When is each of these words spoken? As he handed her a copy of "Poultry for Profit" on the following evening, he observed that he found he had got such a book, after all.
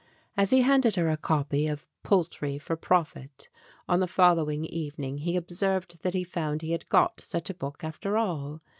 As 0.35 0.49
he 0.49 0.61
handed 0.63 0.95
her 0.95 1.09
a 1.09 1.15
copy 1.15 1.67
of 1.67 1.87
"Poultry 2.01 2.57
for 2.57 2.75
Profit" 2.75 3.49
on 3.87 3.99
the 3.99 4.07
following 4.07 4.65
evening, 4.65 5.19
he 5.19 5.35
observed 5.35 6.01
that 6.01 6.15
he 6.15 6.23
found 6.23 6.63
he 6.63 6.71
had 6.71 6.89
got 6.89 7.21
such 7.21 7.51
a 7.51 7.53
book, 7.53 7.83
after 7.83 8.17
all. 8.17 8.59